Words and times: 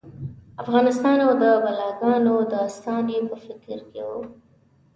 افغانستان 0.63 1.17
او 1.25 1.31
د 1.41 1.43
بلاګانو 1.63 2.35
داستان 2.55 3.03
یې 3.13 3.19
په 3.29 3.35
فکر 3.45 3.79
کې 3.91 4.01
و. 4.07 4.11